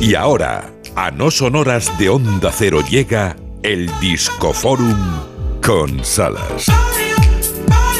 [0.00, 4.96] Y ahora, a no sonoras de Onda Cero llega el Discoforum
[5.60, 6.66] con Salas.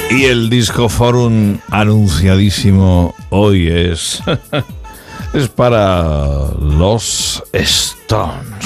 [0.08, 4.22] Y el Discoforum anunciadísimo hoy es.
[5.34, 8.64] es para los Stones.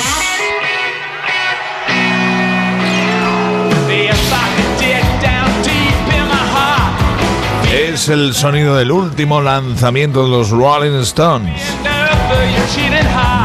[7.72, 11.62] Es el sonido del último lanzamiento de los Rolling Stones.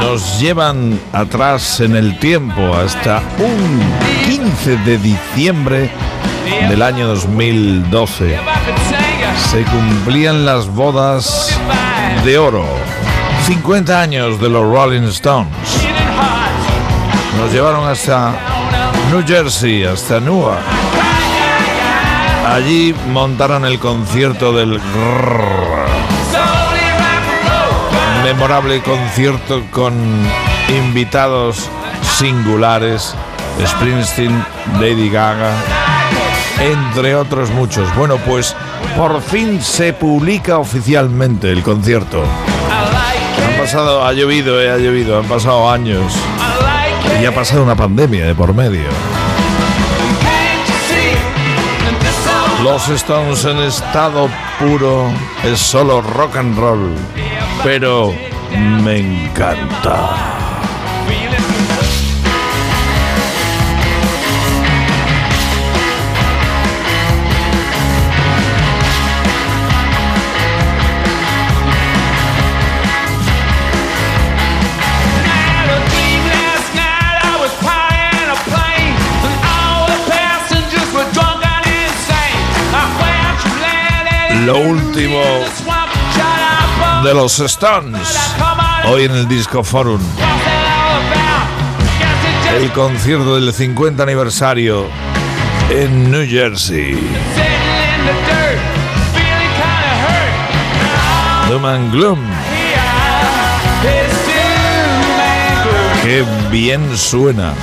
[0.01, 3.81] Nos llevan atrás en el tiempo hasta un
[4.25, 5.91] 15 de diciembre
[6.70, 8.38] del año 2012.
[9.52, 11.57] Se cumplían las bodas
[12.23, 12.65] de oro.
[13.45, 15.49] 50 años de los Rolling Stones.
[17.38, 18.34] Nos llevaron hasta
[19.12, 20.59] New Jersey, hasta Newark.
[22.48, 24.79] Allí montaron el concierto del
[28.34, 29.94] memorable concierto con
[30.68, 31.70] invitados
[32.18, 33.15] singulares,
[33.65, 34.43] Springsteen,
[34.82, 35.54] Lady Gaga,
[36.60, 37.88] entre otros muchos.
[37.96, 38.54] Bueno, pues
[38.98, 42.21] por fin se publica oficialmente el concierto.
[42.21, 46.12] Han pasado, ha llovido, eh, ha llovido, han pasado años.
[47.21, 48.90] Y ha pasado una pandemia de por medio.
[52.62, 54.27] Los Stones en estado
[54.60, 55.10] puro
[55.46, 56.94] es solo rock and roll,
[57.63, 58.13] pero
[58.84, 60.38] me encanta.
[84.47, 85.22] lo último
[87.03, 88.17] de los Stones.
[88.85, 90.01] Hoy en el Disco Forum.
[92.56, 94.85] El concierto del 50 aniversario
[95.69, 96.97] en New Jersey.
[101.49, 102.19] Doom and Gloom.
[106.03, 107.53] Qué bien suena.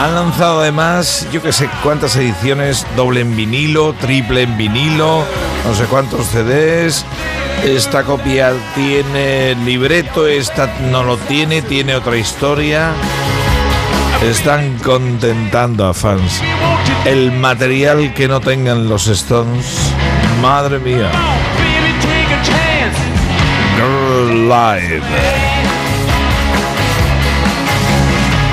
[0.00, 5.24] Han lanzado además, yo que sé cuántas ediciones, doble en vinilo, triple en vinilo,
[5.64, 7.04] no sé cuántos CDs.
[7.64, 12.92] Esta copia tiene libreto, esta no lo tiene, tiene otra historia.
[14.22, 16.40] Están contentando a fans.
[17.04, 19.92] El material que no tengan los Stones,
[20.40, 21.10] madre mía.
[24.28, 25.02] Live.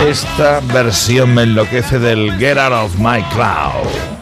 [0.07, 4.12] Esta versión me enloquece del Get Out of My Cloud.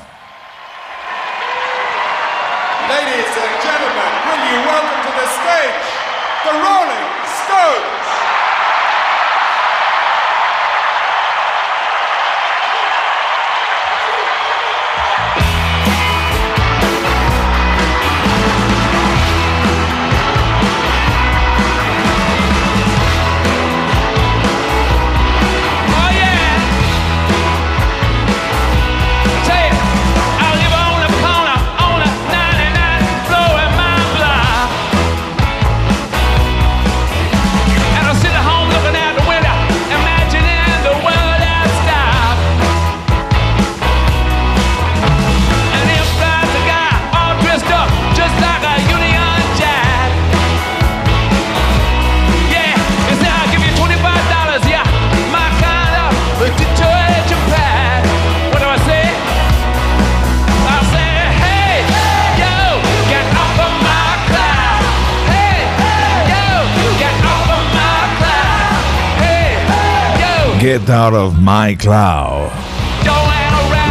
[70.61, 72.51] Get Out of My Cloud.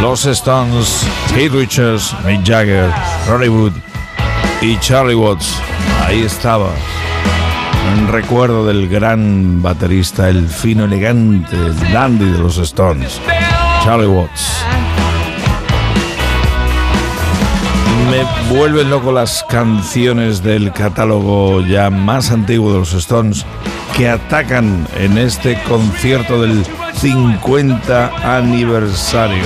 [0.01, 1.05] Los Stones,
[1.35, 2.89] Keith Richards, Mick Jagger,
[3.27, 3.73] Ronnie Wood
[4.61, 5.53] y Charlie Watts.
[6.05, 6.69] Ahí estaba.
[7.93, 13.19] Un recuerdo del gran baterista, el fino, elegante, el dandy de los Stones,
[13.83, 14.63] Charlie Watts.
[18.09, 23.45] Me vuelven loco las canciones del catálogo ya más antiguo de los Stones
[23.95, 26.65] que atacan en este concierto del
[26.95, 29.43] 50 aniversario.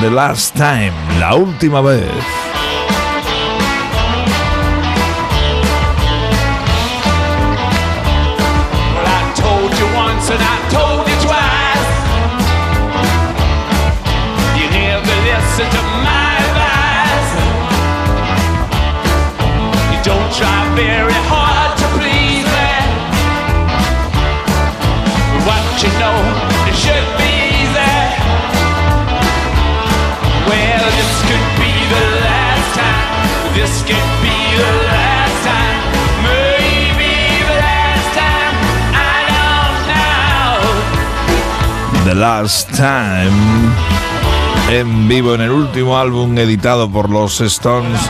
[0.00, 2.10] The Last Time, la última vez.
[42.08, 43.70] The last time.
[44.70, 48.00] En vivo en el último álbum editado por los Stones.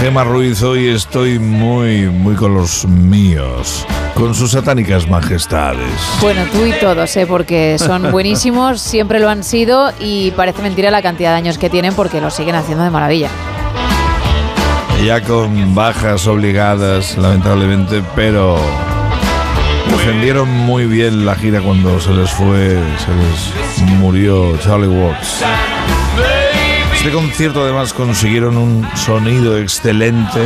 [0.00, 3.84] Gemma Ruiz, hoy estoy muy, muy con los míos
[4.14, 6.00] con sus satánicas majestades.
[6.22, 7.26] Bueno, tú y todos, ¿eh?
[7.26, 11.68] porque son buenísimos, siempre lo han sido y parece mentira la cantidad de años que
[11.68, 13.28] tienen porque lo siguen haciendo de maravilla.
[15.04, 18.58] Ya con bajas obligadas, lamentablemente, pero
[19.90, 25.44] defendieron muy bien la gira cuando se les fue, se les murió Charlie Watts.
[26.94, 30.40] Este concierto además consiguieron un sonido excelente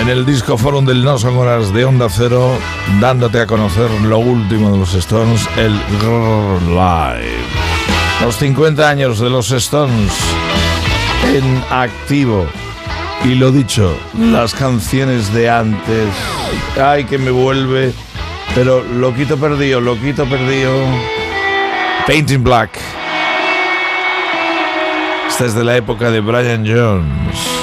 [0.00, 2.58] en el disco forum del No Son Horas de Onda Cero,
[3.00, 7.44] dándote a conocer lo último de los Stones, el Grrr Live.
[8.22, 10.12] Los 50 años de los Stones
[11.34, 12.46] en activo.
[13.24, 16.08] Y lo dicho, las canciones de antes,
[16.82, 17.92] ay que me vuelve,
[18.54, 20.72] pero lo quito perdido, lo quito perdido.
[22.06, 22.78] Painting Black.
[25.28, 27.59] Esta es de la época de Brian Jones.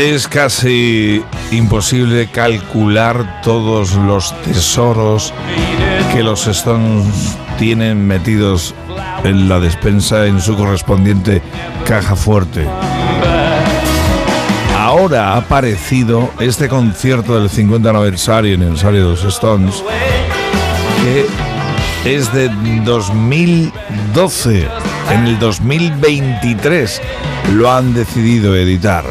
[0.00, 5.34] Es casi imposible calcular todos los tesoros
[6.14, 8.74] que los Stones tienen metidos
[9.24, 11.42] en la despensa en su correspondiente
[11.86, 12.64] caja fuerte.
[14.74, 19.84] Ahora ha aparecido este concierto del 50 aniversario, aniversario de los Stones,
[21.04, 22.48] que es de
[22.86, 24.66] 2012.
[25.10, 27.02] En el 2023
[27.52, 29.04] lo han decidido editar.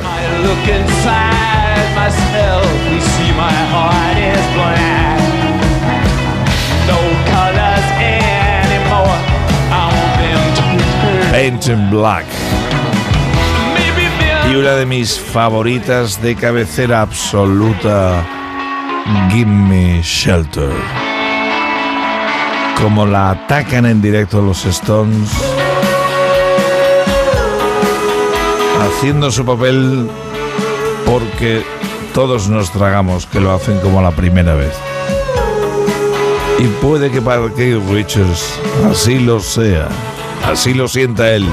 [11.32, 12.26] Paint Black.
[14.52, 18.26] Y una de mis favoritas de cabecera absoluta,
[19.32, 20.72] Give Me Shelter.
[22.82, 25.30] Como la atacan en directo los Stones,
[28.82, 30.10] haciendo su papel
[31.10, 31.64] porque
[32.14, 34.74] todos nos tragamos que lo hacen como la primera vez.
[36.60, 38.60] Y puede que para Keith Richards
[38.92, 39.88] así lo sea,
[40.46, 41.48] así lo sienta él.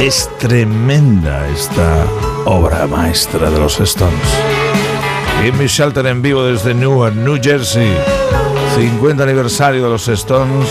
[0.00, 2.06] Es tremenda esta
[2.44, 4.28] obra maestra de los Stones.
[5.42, 7.90] Jimmy Shelter en vivo desde Newark, New Jersey.
[8.76, 10.68] 50 aniversario de los Stones,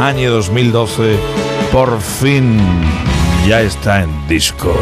[0.00, 1.16] año 2012.
[1.70, 2.58] Por fin
[3.46, 4.74] ya está en disco.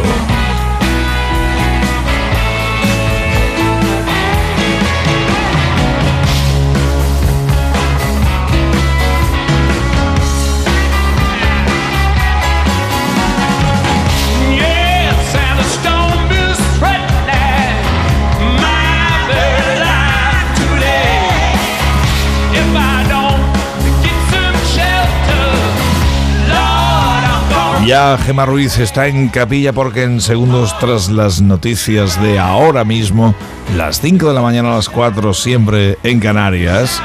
[27.87, 33.33] Ya Gemma Ruiz está en capilla porque en segundos tras las noticias de ahora mismo,
[33.77, 37.01] las 5 de la mañana a las 4, siempre en Canarias,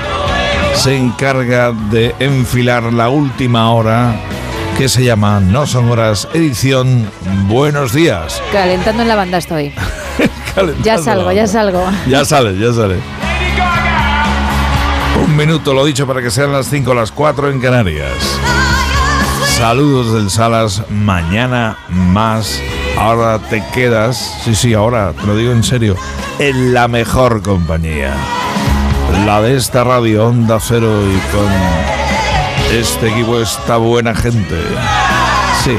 [0.73, 4.15] se encarga de enfilar la última hora
[4.75, 7.07] que se llama No son horas edición
[7.47, 8.41] Buenos días.
[8.51, 9.75] Calentando en la banda estoy.
[10.83, 11.85] ya salgo, ya salgo.
[12.07, 12.95] Ya sale, ya sale.
[15.23, 18.15] Un minuto, lo dicho, para que sean las 5 o las 4 en Canarias.
[19.61, 22.59] Saludos del Salas, mañana más.
[22.97, 25.95] Ahora te quedas, sí, sí, ahora te lo digo en serio,
[26.39, 28.11] en la mejor compañía.
[29.23, 34.57] La de esta radio Onda Cero y con este equipo, esta buena gente.
[35.63, 35.77] Sí,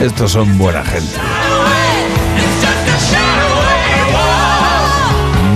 [0.00, 1.18] estos son buena gente.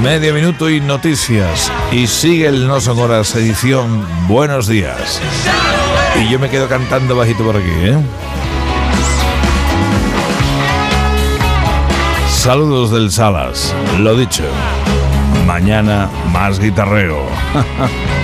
[0.03, 1.73] medio minuto y noticias.
[1.91, 5.19] Y sigue el No Son edición Buenos Días.
[6.21, 7.99] Y yo me quedo cantando bajito por aquí, ¿eh?
[12.29, 14.45] Saludos del Salas, lo dicho.
[15.47, 17.27] Mañana más guitarreo.